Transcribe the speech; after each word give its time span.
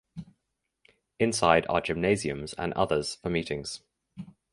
Inside 1.19 1.67
are 1.69 1.79
gymnasiums 1.79 2.53
and 2.57 2.73
others 2.73 3.17
for 3.21 3.29
meetings. 3.29 3.81